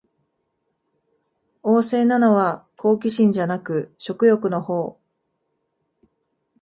[1.61, 6.05] 旺盛なのは好奇心じゃなく食欲のほう